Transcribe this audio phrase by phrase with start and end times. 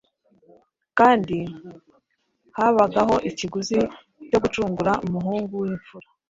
[0.99, 1.37] kandi
[2.57, 3.79] habagaho ikiguzi
[4.29, 6.07] cyo gucungura umuhungu w’imfura.